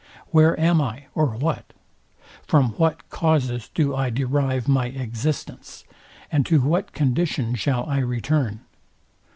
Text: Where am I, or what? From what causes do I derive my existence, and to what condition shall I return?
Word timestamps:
Where 0.31 0.59
am 0.59 0.81
I, 0.81 1.03
or 1.13 1.27
what? 1.35 1.73
From 2.41 2.69
what 2.71 3.07
causes 3.11 3.69
do 3.71 3.95
I 3.95 4.09
derive 4.09 4.67
my 4.67 4.87
existence, 4.87 5.83
and 6.31 6.43
to 6.47 6.59
what 6.59 6.91
condition 6.93 7.53
shall 7.53 7.85
I 7.85 7.99
return? 7.99 8.61